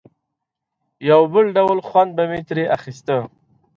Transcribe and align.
یو 1.09 1.21
بل 1.33 1.45
ډول 1.57 1.79
خوند 1.87 2.09
به 2.17 2.23
مې 2.29 2.39
ترې 2.47 2.65
اخیسته. 2.77 3.17